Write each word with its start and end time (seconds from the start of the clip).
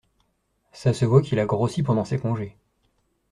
ça 0.71 0.95
se 0.95 1.05
voit 1.05 1.21
qu'il 1.21 1.37
a 1.37 1.45
grossi 1.45 1.83
pendant 1.83 2.05
ses 2.05 2.17
congés. 2.17 2.57